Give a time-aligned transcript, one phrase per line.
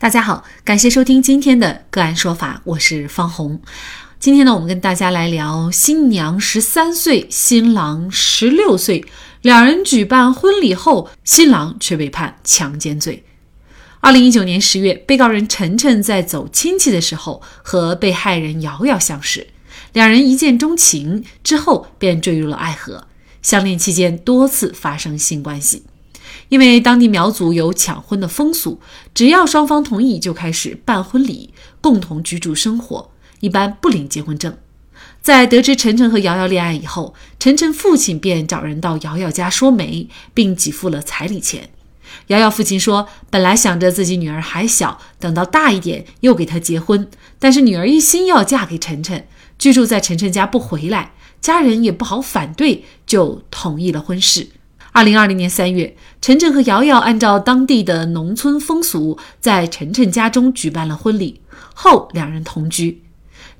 [0.00, 3.60] 大家好，感谢收听今天的个案说法，我是方红。
[4.18, 9.04] 今天呢，我们跟大家来聊新娘十三岁，新郎十六岁，
[9.42, 13.24] 两人举办婚礼后，新郎却被判强奸罪。
[14.00, 19.48] 二零一九年十月，被告人陈晨在走亲戚的时候和被害人瑶瑶相识，
[19.92, 23.06] 两人一见钟情，之后便坠入了爱河，
[23.42, 25.84] 相恋期间多次发生性关系。
[26.48, 28.80] 因为当地苗族有抢婚的风俗，
[29.14, 34.56] 只要双方同意，就开始办婚礼，共同居住生活，一般不领结婚证。
[35.22, 41.70] 在得知晨晨和瑶瑶恋爱以后，晨晨父亲便找人到瑶瑶家说媒，并给付了彩礼钱。
[42.26, 49.26] 瑶瑶父亲说，本来想着自己女儿还小，等到大一点又给她结婚，但是女儿一心要嫁给晨晨，
[49.58, 54.48] 居住在晨晨家不回来，家人也不好反对，就同意了婚事。
[54.92, 61.40] 二零二零年三月，晨晨和瑶瑶按照当地的农村风俗，在晨晨家中举办了婚礼，
[61.74, 63.02] 后两人同居。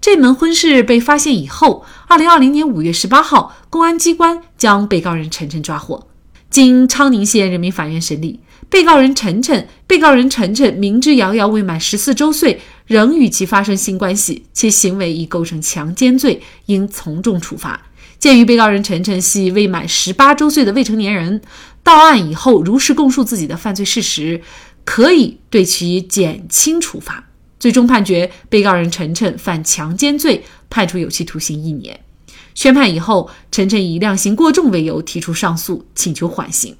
[0.01, 6.09] 这门婚事被发现以后，二零二零年五月十八号，公安机关将被告人晨晨抓获。
[6.51, 17.81] 经昌宁县人民法院审理，被告人晨晨、被告人晨晨明知瑶瑶未满十四周岁，仍与其发生性关系，其行为已构成强奸罪，应从重处罚。
[18.21, 21.41] 鉴于被告人晨晨系未满十八周岁的未成年人，
[21.83, 24.43] 到案以后如实供述自己的犯罪事实，
[24.85, 27.25] 可以对其减轻处罚。
[27.59, 31.99] 最终判决被告人晨晨犯强奸罪，判处有期徒刑一年。
[32.55, 36.77] 宣判以后，晨晨以量刑过重为由提出上诉，请求缓刑。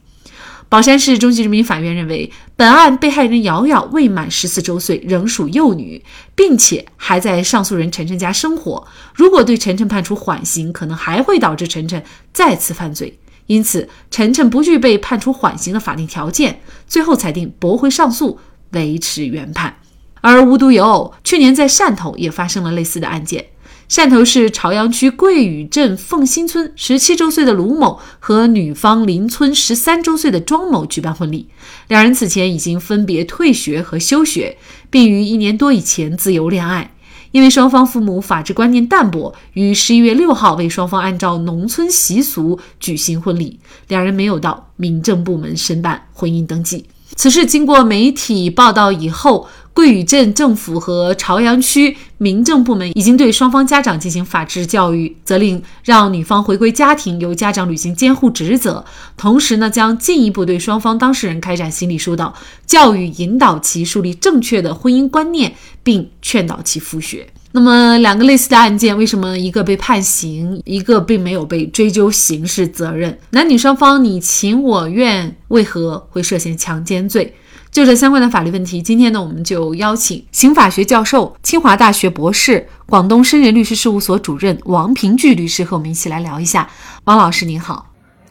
[0.71, 6.01] 宝山市中级人民法院认为，本案被害人瑶瑶未满十四周岁，仍属幼女，
[6.37, 8.87] 并且还在上诉人晨晨家生活。
[9.13, 12.01] 如果对晨晨判处缓刑，可能还会导致晨晨
[12.33, 16.61] 再次犯罪，因此晨晨不具备判处缓刑的法定条件。
[16.87, 18.39] 最后裁定驳回上诉，
[18.71, 19.75] 维持原判。
[20.21, 23.45] 而无独有偶，去年在汕头也发生了类似的案件。
[23.91, 31.49] 汕头市潮阳区桂屿镇凤新村十七周岁的卢某和女方邻村十三周岁的庄某举办婚礼，
[31.89, 34.57] 两人此前已经分别退学和休学，
[34.91, 36.95] 并于一年多以前自由恋爱。
[37.33, 43.59] 因为双方父母法治观念淡薄，于十一月六号为双方按照农村习俗举行婚礼，
[43.89, 46.87] 两人没有到民政部门申办婚姻登记。
[47.17, 49.49] 此事经过媒体报道以后。
[49.73, 58.85] 桂屿镇政府和朝阳区民政部门已经对双方家长进行法制教育，责令让女方回归家庭，由家长履行监护职责。
[59.17, 62.35] 同时呢，将进一步对双方当事人开展心理疏导
[62.67, 67.27] 教育，引导其树立正确的婚姻观念，并劝导其复学。
[67.53, 73.19] 那么，两个类似的案件，为什么一个被判刑，一个并没有被追究刑事责任？
[73.31, 77.35] 男女双方你情我愿，为何会涉嫌强奸罪？
[77.71, 86.69] 就这相关的法律问题，今天呢，我们就邀请刑法学教授、清华大学博士、广东深人律师事务所主任王平聚律师和我们一起来聊一下。
[87.05, 87.87] 王老师您好，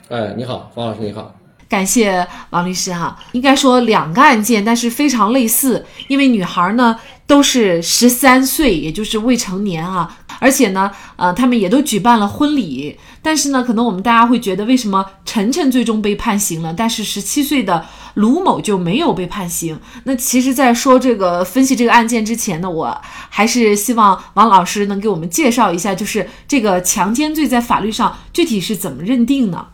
[0.10, 1.34] 哎，你好，王老师你好，
[1.70, 3.18] 感谢王律师哈。
[3.32, 10.18] 应该说两个案件，但是非常类似，因为女孩呢都是十三岁，也就是未成年啊。
[10.40, 19.78] 而且呢，呃，他们也都举办了婚礼，但是呢，可能我们大家会觉得，为什么晨晨最终被判刑了，但是十七岁的卢某就没有被判刑？
[20.06, 29.68] 那其实，在说这个分析这个案件之前呢，我还是希望王老师能给我们介绍一下，就是这个强奸罪在法律上具体是怎么认定呢？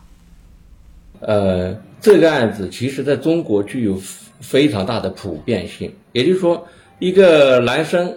[1.20, 4.00] 呃，这个案子其实在中国具有
[4.40, 6.66] 非常大的普遍性，也就是说，
[6.98, 8.12] 一个男生。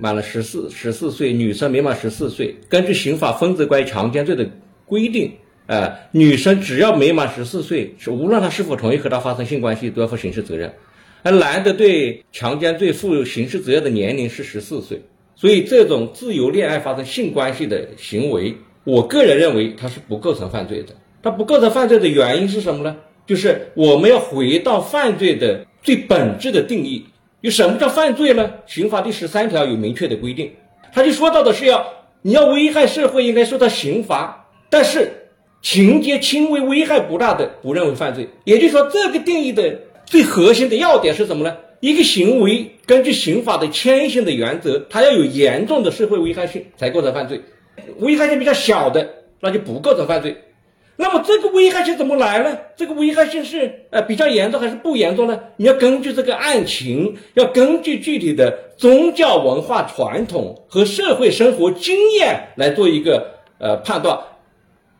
[0.00, 4.48] 满了十四十四岁，女生没满十四岁，根据刑法分则关于强奸罪的
[4.86, 5.30] 规定，
[5.66, 10.72] 呃，女生只要没满十四岁，是无论她是否同意和他发生性关系，都要负刑事责任。
[11.22, 15.02] 而男的对强奸罪负刑事责任的年龄是十四岁，
[15.36, 20.94] 所以这种自由恋爱发生性关系的行为，我个人认为他是不构成犯罪的。
[21.22, 22.96] 他不构成犯罪的原因是什么呢？
[23.26, 27.04] 就是我们要回到犯罪的最本质的定义。
[27.40, 28.50] 有什么叫犯罪呢？
[28.66, 30.52] 刑法第十三条有明确的规定，
[30.92, 31.86] 他就说到的是要
[32.20, 35.10] 你要危害社会，应该受到刑罚，但是
[35.62, 38.28] 情节轻微、危害不大的不认为犯罪。
[38.44, 41.56] 也就是说，这个定义的最核心的要点是什么呢？
[41.80, 47.40] 一个行为根据刑法的牵性的原则，它要有严重的社会危害性才构成犯罪，
[48.00, 49.08] 危害性比较小的
[49.40, 50.36] 那就不构成犯罪。
[51.00, 52.58] 那么这个危害性怎么来呢？
[52.76, 55.40] 这个危害性是呃比较严重还是不严重呢？
[55.56, 64.20] 你要根据这个案情，要根据具体的宗教文化传统和社会生活经验来做一个呃判断。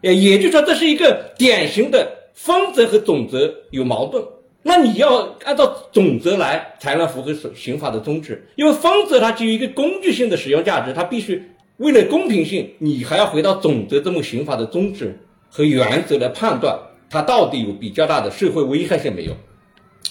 [0.00, 4.24] 也也就是说，这是一个典型的分则和总则有矛盾。
[4.62, 8.42] 那你要按照总则来，才能符合刑法的宗旨。
[8.56, 11.42] 因为分则它基于一个工具性的使用价值，它必须
[11.76, 15.18] 为了公平性，你还要回到总则这么刑法的宗旨
[15.50, 16.78] 和原则来判断
[17.10, 19.32] 他到底有比较大的社会危害性没有。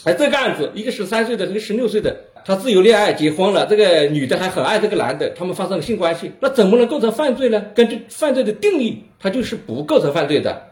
[0.06, 2.16] 而这个案子，一个十三岁的，一个十六岁的，
[2.46, 7.66] 他自由恋爱结婚了，这个女的还很爱这个男的，他们发生了性关系，那怎么能构成犯罪呢？
[7.76, 10.68] 根据犯罪的定义，它就是不构成犯罪的。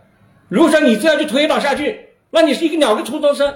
[0.47, 1.99] 如果说你这样去推导下去，
[2.31, 3.53] 那你是一个两个初中生，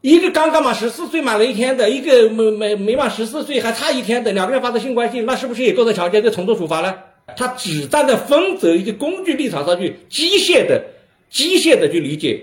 [0.00, 6.94] 一个刚刚满十四岁满了一天的，一个没没没满十四岁还差一天的，两个人发生性关系，那是不是也构成强奸罪，从重处罚呢？
[7.36, 10.82] 他只站在分则一个工具立场上去机械的、
[11.30, 12.40] 机械的去理解。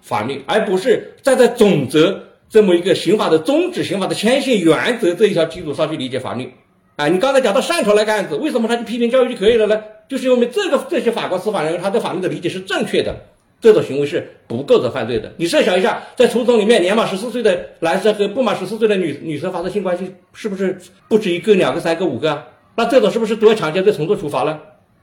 [0.00, 6.52] 法律，而不是站在总则这么一个刑法的宗旨、刑法的牵线原则这一条基础上去理解法律。
[6.96, 9.82] 啊，你刚才讲到汕头那个案子，为什么他去批评教育就可以了呢？
[10.06, 13.16] 就是因为这个这些法官、司法人员他对法律的理解是正确的，
[13.62, 15.32] 这种行为是不构成犯罪的。
[15.38, 20.78] 你设想一下，在初中里面，年满十四岁的男生和不满十四岁的女女生发生性关系，是不是
[21.08, 22.44] 不止一个、两个、三个、五个？
[22.76, 24.60] 那这种是不是都要强奸罪从重处罚呢？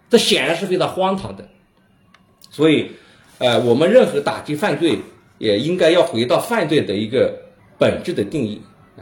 [0.09, 1.47] 这显然是非常荒唐的。
[2.49, 2.91] 所以。
[3.43, 4.99] 呃，我们任何打击犯罪，
[5.39, 7.33] 也应该要回到犯罪的一个
[7.79, 8.61] 本质的定义
[8.97, 9.01] 啊。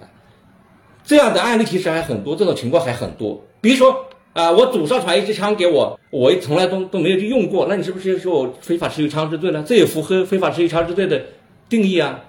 [1.03, 3.45] 这样的案例其实还很多，这种情况还很多。
[3.59, 9.61] 比如说啊，我祖上传一支枪给我，我从来都都没有去用过，那你是不是说我非法持有枪支罪呢？
[9.67, 11.21] 这也符合非法持有枪支罪的
[11.67, 12.23] 定义啊。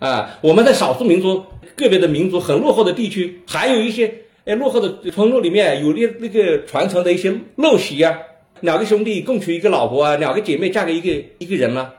[0.00, 1.44] 啊，我们在少数民族、
[1.76, 4.12] 个别的民族很落后的地区，还有一些
[4.44, 8.18] 哎落后的村落里面有那那个传承的一些陋习啊。
[8.60, 11.92] 两个兄弟共娶一个老婆啊，两个姐妹嫁给一个一个人吗？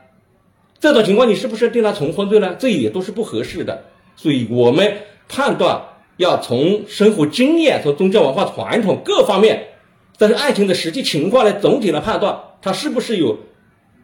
[0.80, 2.56] 这种情况你是不是定他重婚罪呢？
[2.58, 3.84] 这也都是不合适的。
[4.16, 4.96] 所以我们
[5.28, 5.82] 判断
[6.16, 9.68] 要从生活经验、从宗教文化传统各方面，
[10.16, 13.38] 但是案情的实际情况来总体来判断，他是不是有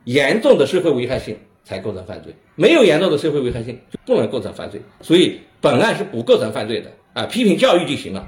[0.04, 2.34] 严重的社会危害性才构成犯罪。
[2.56, 4.82] 没有严重的社会危害性就不能构成犯罪。
[5.00, 8.26] 所以本案是不构成犯罪的啊，批评教育就行了。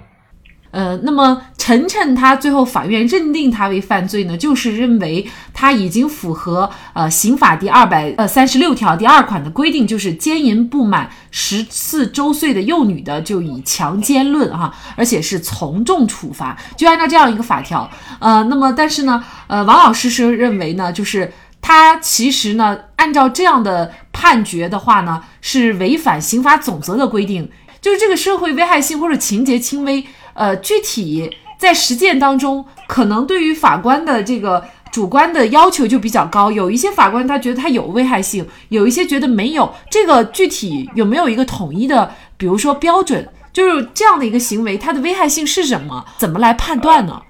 [0.72, 17.90] 呃，那么晨晨他最后法院认定他为犯罪呢，就是认为他已经符合呃刑法第二百呃三十六条第二款的规定，就是奸淫不满十四周岁的幼女的就以强奸论哈，而且是从重处罚，就按照这样一个法条。
[18.18, 21.30] 呃，那么但是呢，呃，王老师是认为呢，就是
[21.60, 27.50] 他其实呢，按照这样的判决的话呢，是违反刑法总则的规定，
[27.82, 30.02] 就是这个社会危害性或者情节轻微。
[30.32, 36.50] 呃，具体在实践当中，可能对于法官的这个主观的要求就比较高。
[36.50, 39.74] 有一些法官他觉得他有危害性，有一些觉得没有。
[39.90, 46.06] 这个具体有没有一个统一的，比如说标准，就是这样的一个行为，它的危害性是什么？
[46.16, 47.20] 怎么来判断呢？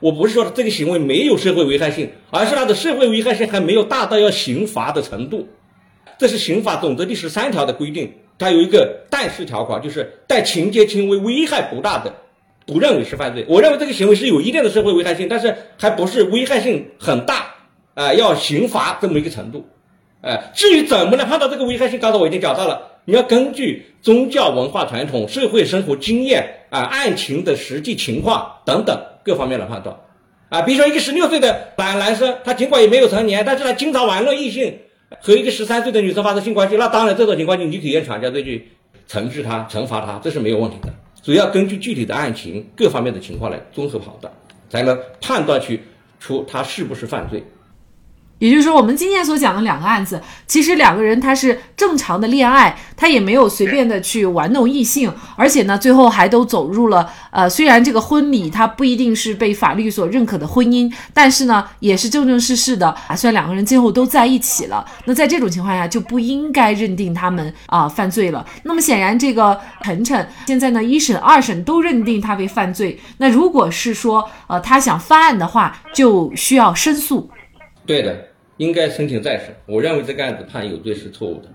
[0.00, 5.46] 我不是说这个行为没有社会危害性，而是它的社会危害性还没有大到要刑罚的程度。
[6.18, 12.12] 这是刑法总则第十三条的规定，它有一个但是条款，就是带情节轻微、危害不大的。
[12.66, 17.54] 不认为是犯罪，我认为这个行为是有一定的社会危害性，但是还不是危害性很大，
[17.94, 19.66] 啊，要刑罚这么一个程度，
[20.20, 29.96] 哎，至于怎么来判断这个危害性，刚才我已经讲到了，你要根据宗教文化传统、社会生活经验啊、案情的实际情况等等各方面来判断，
[30.48, 34.78] 啊，比如说一个十六岁的男男生，他尽管也没有成年，但是他经常玩乐异性，
[35.20, 38.68] 和一个十三岁的女生发生性关系，那当然这种情况你你可以用强奸罪去
[39.08, 40.94] 惩治他、惩罚他，这是没有问题的。
[41.22, 44.32] 主要根据具体的案情各方面的情况来综合判断，
[44.70, 45.80] 才能判断去
[46.18, 47.42] 出他是不是犯罪。
[48.40, 63.14] 也就是说，我们今天所讲的两个案子，其实两个人他是正常的恋爱，他也没有随便的去玩弄异性，而且呢，最后还都走入了呃，虽然这个婚礼他不一定是被法律所认可的婚姻，但是呢，也是正正式式的啊。
[63.14, 68.42] 虽然两个人最后都在一起了，那在这种情况下就不应该认定他们啊犯罪了。
[68.62, 72.98] 那么显然，这个晨晨现在呢，一审、二审都认定他为犯罪。
[73.18, 77.28] 那如果是说呃他想翻案的话，就需要申诉。
[77.84, 78.29] 对的。
[78.60, 79.46] 应该申请再审。
[79.64, 81.48] 我认为这个案子判有罪是错误的。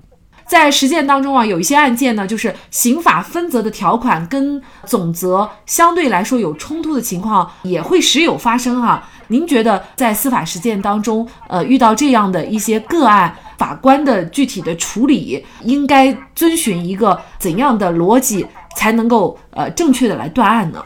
[0.47, 9.07] 在实践当中啊，有一些案件呢，就是刑法分则的条款跟总则相对来说有冲突的情况，也会时有发生哈。
[9.27, 18.43] 您觉得在司法实践当中，呃，遇到这样的一些个案，法官的具体的处理应该遵循一个怎样的逻辑，
[18.75, 20.83] 才能够呃正确的来断案呢？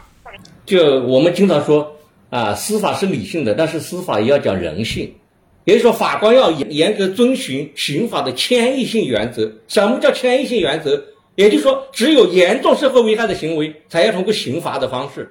[0.66, 1.90] 就我们经常说
[2.30, 5.14] 啊，司法是理性的，但是司法也要讲人性。
[5.66, 9.52] 也就是说，法官要严严格遵循刑法的迁移性原则。
[9.68, 11.04] 什么叫迁移性原则？
[11.36, 15.30] 也就是说，只有严重社会危害的行为，才要通过刑罚的方式。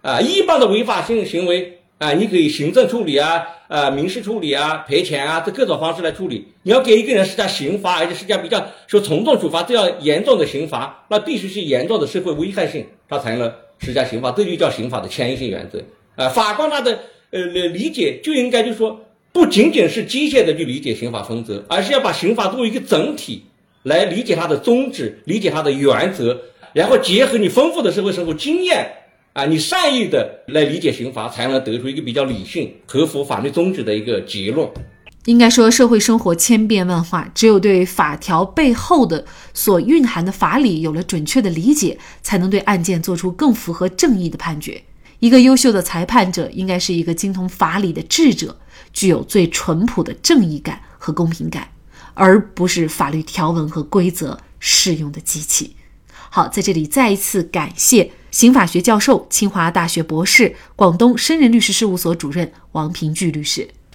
[0.00, 6.46] 啊，一般的违法性行为，啊，你可以行政处理啊，呃，民事处理啊，赔钱啊，这各种方式来处理。
[6.62, 15.82] 你要给一个人施加刑罚，而且施加比较说从重处罚，这要严重的刑罚，那必须是严重的社会危害性，他才能施加刑罚，这就叫刑法的迁移性原则。
[16.16, 16.98] 啊，法官他的
[17.30, 19.00] 呃理解就应该就是说，
[19.34, 23.42] 不仅仅是机械的去理解刑法分则，而是要把刑法作为一个整体
[23.82, 26.38] 来理解它的宗旨，理解它的原则，
[26.72, 28.86] 然后结合你丰富的社会生活经验。
[29.32, 34.68] 啊，你善意的来理解刑法，才能得出一个比较理性、合乎法律宗旨的一个结论。
[35.24, 44.80] 应该说，社会生活千变万化，只有对法条背后的所蕴含的法理有了准确的理解，才能对案件做出更符合正义的判决。
[45.24, 48.58] 一个优秀的裁判者，应该是一个精通法理的智者，
[48.92, 51.66] 具有最淳朴的正义感和公平感，
[52.12, 55.76] 而不是法律条文和规则适用的机器。
[56.28, 58.10] 好，在这里再一次感谢。
[58.30, 63.70] 刑法学教授、清华大学博士、广东深人律师事务所主任王平聚律师。